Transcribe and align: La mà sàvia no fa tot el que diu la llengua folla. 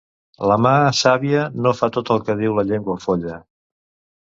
La 0.51 0.55
mà 0.65 0.71
sàvia 0.99 1.43
no 1.67 1.75
fa 1.81 1.91
tot 1.99 2.11
el 2.17 2.25
que 2.31 2.37
diu 2.41 2.59
la 2.61 2.67
llengua 2.73 2.99
folla. 3.07 3.39